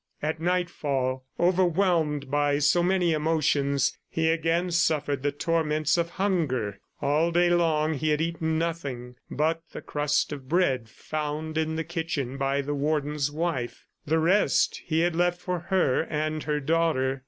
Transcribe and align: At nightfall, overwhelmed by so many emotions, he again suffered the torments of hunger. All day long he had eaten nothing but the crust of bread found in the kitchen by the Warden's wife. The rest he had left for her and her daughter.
At 0.23 0.39
nightfall, 0.41 1.27
overwhelmed 1.39 2.31
by 2.31 2.57
so 2.57 2.81
many 2.81 3.11
emotions, 3.13 3.95
he 4.09 4.31
again 4.31 4.71
suffered 4.71 5.21
the 5.21 5.31
torments 5.31 5.95
of 5.95 6.09
hunger. 6.17 6.79
All 7.03 7.29
day 7.31 7.51
long 7.51 7.93
he 7.93 8.09
had 8.09 8.19
eaten 8.19 8.57
nothing 8.57 9.17
but 9.29 9.61
the 9.73 9.81
crust 9.83 10.31
of 10.33 10.49
bread 10.49 10.89
found 10.89 11.55
in 11.55 11.75
the 11.75 11.83
kitchen 11.83 12.35
by 12.37 12.61
the 12.61 12.73
Warden's 12.73 13.29
wife. 13.29 13.85
The 14.07 14.17
rest 14.17 14.81
he 14.87 15.01
had 15.01 15.15
left 15.15 15.39
for 15.39 15.59
her 15.69 16.01
and 16.09 16.41
her 16.45 16.59
daughter. 16.59 17.19